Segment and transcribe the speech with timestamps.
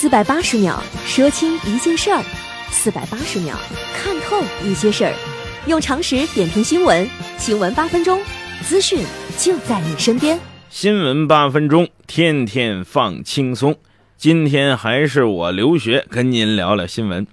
[0.00, 2.22] 四百八十秒说清一件事儿，
[2.70, 3.56] 四百八十秒
[3.96, 5.12] 看透一些事儿，
[5.66, 7.04] 用常识点评新闻，
[7.36, 8.22] 新闻八分钟，
[8.62, 9.04] 资讯
[9.36, 10.38] 就在你身边。
[10.70, 13.74] 新闻八分钟，天天放轻松。
[14.16, 17.26] 今天还是我留学跟您聊聊新闻。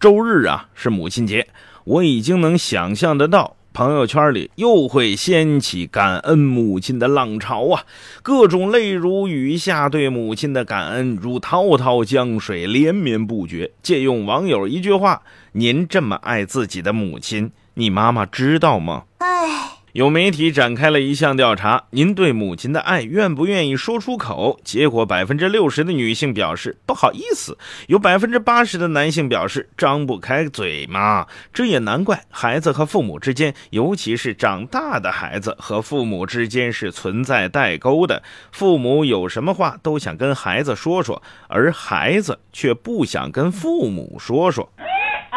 [0.00, 1.46] 周日啊是母亲节，
[1.84, 3.57] 我已经能想象得到。
[3.78, 7.84] 朋友圈里又会掀起感恩母亲的浪潮啊！
[8.24, 13.70] 各种泪如雨下对母亲的感恩如滔滔江水连绵不绝。
[13.80, 15.22] 借用网友一句话
[15.54, 19.77] ：“您这么爱自己的母亲，你妈妈知道吗？”唉。
[19.92, 24.60] 有媒体展开了一项调查，您对母亲的爱愿不愿意说出口？
[24.62, 27.56] 结果百分之六十的女性表示不好意思，
[27.86, 31.26] 有百分之八十的男性表示张不开嘴嘛。
[31.54, 38.22] 这也难怪，孩子和父母之间，尤其是长大的孩子和父母之间是存在代沟的。
[38.52, 44.70] 父母有什么话都想跟孩子说说，而孩子却不想跟父母说说。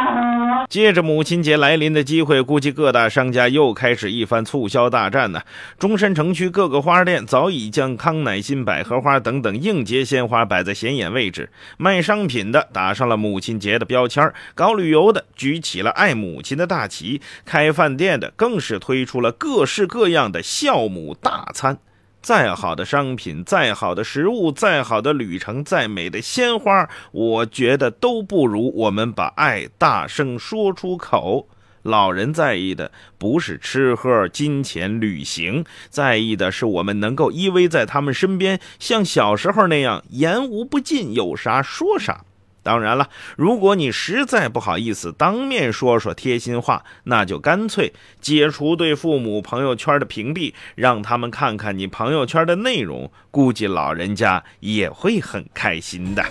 [0.70, 5.42] 借着母亲节来临的机会，估计各大商家又开始一番促销大战呢。
[5.78, 21.78] 中山城区各个花店早已将康乃馨、百合花等等应节鲜花摆在显眼位置，卖商品的打上了母亲节的标签，搞旅游的举起了爱母亲的大旗，开饭店的更是推出了各式各样的孝母大餐。
[22.22, 31.48] 再好的商品，再好的食物，再好的旅程，再美的鲜花，我觉得都不如我们把爱大声说出口。
[31.82, 42.24] 老人在意的不是吃喝、金钱、旅行，在意的是我们能够依偎在他们身边，像小时候那样言无不尽，有啥说啥。
[42.64, 56.24] 当然了，如果你实在不好意思当面说说贴心话，那就干脆解除对父母朋友圈的屏蔽，让他们看看你朋友圈的内容，估计老人家也会很开心的。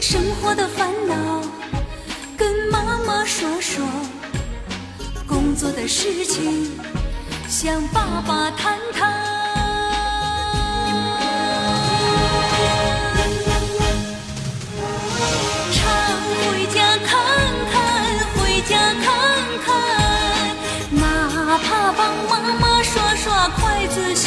[0.00, 1.42] 生活的烦恼
[2.36, 3.84] 跟妈妈说说，
[5.26, 6.70] 工作的事情
[7.46, 9.37] 向爸爸谈谈。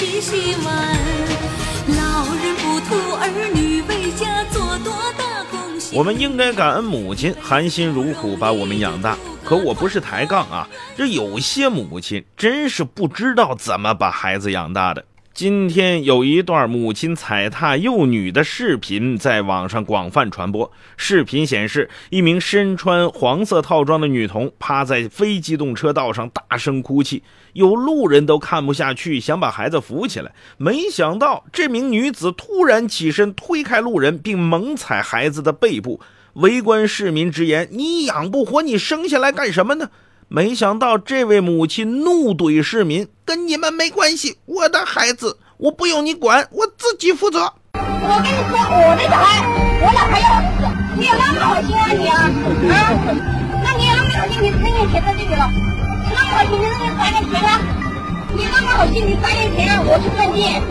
[0.02, 0.98] 洗洗碗，
[1.96, 5.96] 老人不图儿女为家做多大贡献。
[5.96, 9.16] 我们应该感恩母亲含辛茹苦把我们养大。
[9.46, 10.68] 可我不是抬杠啊，
[10.98, 15.06] 这有些母亲真是不知道怎么把孩子养大的。
[15.34, 20.70] 今天有一段母亲踩踏幼女的视频在网上广泛传播。
[20.98, 30.34] 视频显示，一名身穿黄色套装的女童趴在非机动车道上大声哭泣，有路人都看不下去，想把孩子扶起来。
[30.58, 36.02] 没想到，这名女子突然起身推开路人，并猛踩孩子的背部。
[36.34, 39.90] 围观市民直言：“你养不活，你生下来干什么呢？”
[40.34, 49.44] 没想到，这位母亲怒怼市民：“跟你们没关系，我的孩子，我不用你管，我自己负责。”我跟你说，我的小孩，
[49.84, 50.64] 我哪还要死？
[50.98, 52.80] 你有那么好心啊你啊啊？
[53.62, 55.52] 那你有那么好心，你扔点钱在这里了？
[55.52, 57.60] 你那么好心，你扔点钱啊？
[58.34, 60.64] 你那么好心，你三点钱，我去赚钱。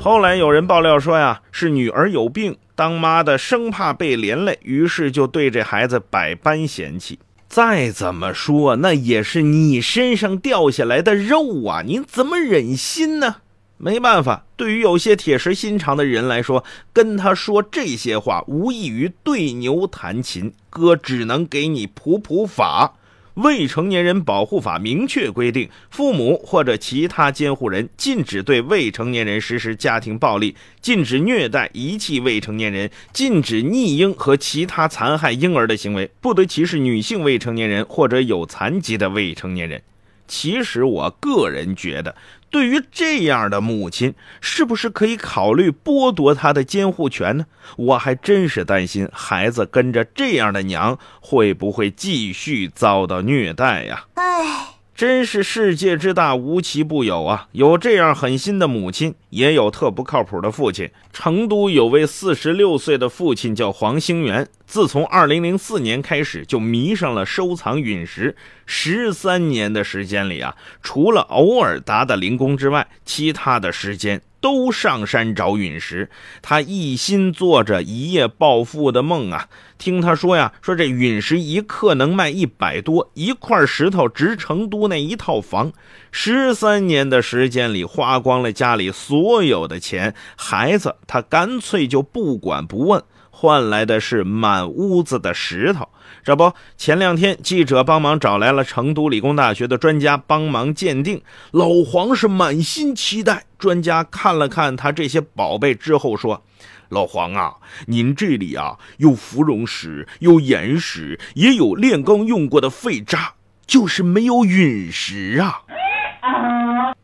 [0.00, 7.18] 后来有人爆料说呀，是女儿有病，当妈的生怕被连累，于是就对这孩子百般嫌弃。
[7.48, 11.82] 再怎么说，那也是你身上掉下来的肉啊！
[11.86, 13.36] 你怎么忍心呢？
[13.78, 20.52] 没办法，对于有些铁石心肠的人来说，跟他说这些话，无异于对牛弹琴。
[20.70, 22.94] 哥只能给你普普法。
[23.36, 39.82] 未成年人保护法明确规定，父母或者其他监护人禁止对未成年人实施家庭暴力，禁止虐待、遗弃未成年人，禁止溺婴和其他残害婴儿的行为，不得歧视女性未成年人或者有残疾的未成年人。
[40.26, 42.14] 其实，我个人觉得。
[42.48, 47.46] 对于这样的母亲，是不是可以考虑剥夺她的监护权呢？
[47.76, 54.06] 我还真是担心孩子跟着这样的娘，会不会继续遭到虐待呀？
[54.14, 54.75] 唉。
[54.96, 57.48] 真是世界之大，无奇不有啊！
[57.52, 60.90] 有这样狠心的母亲，也有特不靠谱的父亲。
[61.12, 68.34] 成都有位四十六岁的父亲叫黄兴元，自从二零零四年开始就迷上了收藏陨石。
[68.64, 74.22] 十三年的时间里啊，除了偶尔打打零工之外，其他的时间。
[74.40, 76.10] 都上山找陨石，
[76.42, 79.48] 他一心做着一夜暴富的梦啊！
[79.78, 85.72] 听他说呀，说这陨石一克能卖一百多，一块石头值成都那一套房。
[86.10, 93.02] 十三年的时间里，花光了家里所有的钱，孩子他干脆就不管不问。
[93.38, 95.86] 换来的是满屋子的石头。
[96.24, 101.20] 这不，前两天记者帮忙找来了成都理工大学的专家帮忙鉴定。
[101.50, 103.44] 老黄是满心期待。
[103.58, 106.42] 专家看了看他这些宝贝之后说
[106.88, 107.56] ：“老黄啊，
[107.86, 113.34] 您这里啊有芙蓉石，有岩石，也有炼钢用过的废渣，
[113.66, 115.60] 就是没有陨石啊。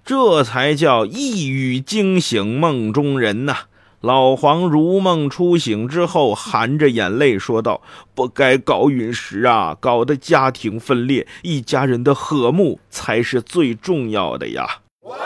[0.02, 3.56] 这才叫一语惊醒梦中人呐。”
[4.02, 7.80] 老黄如梦初醒之后，含着眼泪说道
[8.16, 14.66] ：“不该搞陨石啊，搞得家庭分裂，一家人的和睦才是最重要的呀！”
[15.06, 15.16] 哇！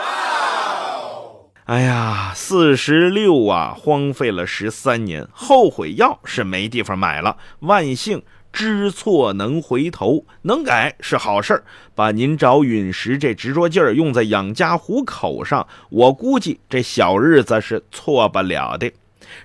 [1.65, 8.21] 哎呀，四十六啊，荒废了十三年，后悔药是没地方买了，万幸。
[8.57, 11.63] 知错能回头，能改是好事儿。
[11.93, 18.91] 把您找陨石这执着劲儿用在养家糊口上，我估计这小日子是错不了的。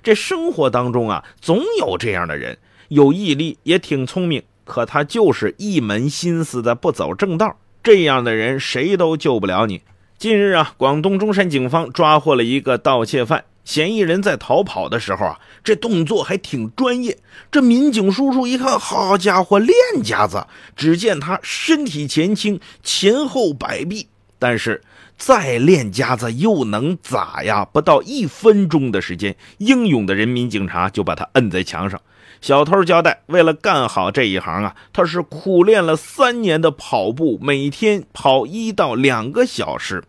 [0.01, 2.57] 这生活当中啊，总有这样的人，
[2.87, 7.55] 有毅力，也挺聪明，可他就是一门心思的不走正道。
[7.83, 9.83] 这样的人谁都救不了你。
[10.17, 13.45] 近日啊，广东中山警方抓获了一个盗窃犯。
[13.63, 17.17] 嫌疑人在逃跑的时候啊，这动作还挺专业。
[17.51, 19.73] 这民警叔叔一看，好家伙，练
[20.03, 20.45] 家子！
[20.75, 24.07] 只见他身体前倾，前后摆臂。
[24.37, 24.81] 但是
[25.17, 27.63] 再练家子又能咋呀？
[27.63, 32.01] 不到一分钟的时间，英勇的人民警察就把他摁在墙上。
[32.41, 40.03] 小偷交代，为了干好这一行啊，他是苦练了三年的跑步，每天跑一到两个小时。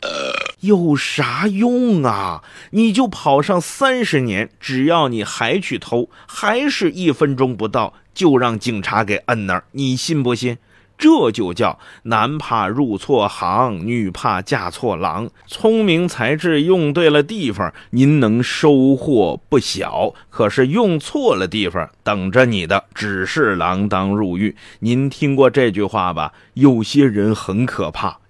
[0.65, 2.43] 有啥用啊？
[2.71, 10.57] 你就跑上三十年，只要你还去偷，还是一分钟不到就让警察给摁那儿，你信不信？
[10.97, 15.29] 这就叫男怕入错行，女怕嫁错郎。
[15.47, 24.55] 聪明才智用对了地方，您能收获不小；可是用错了地方，等着你的只是锒铛入狱。
[24.79, 26.33] 您听过这句话吧？
[26.55, 28.21] 有些人很可怕。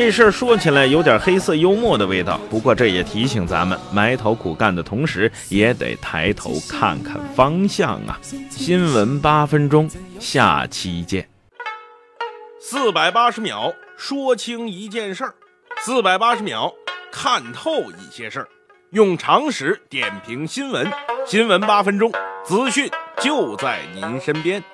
[0.00, 8.18] 这事儿说起来有点黑色幽默的味道，不过这也提醒咱们埋头苦干的同时，也得抬头看看方向啊！
[8.48, 11.28] 新闻八分钟，下期见。
[12.58, 15.34] 四百八十秒说清一件事儿，
[15.82, 16.72] 四百八十秒
[17.12, 18.48] 看透一些事儿，
[18.92, 20.90] 用常识点评新闻，
[21.26, 22.10] 新闻八分钟，
[22.42, 24.64] 资讯就在您身边。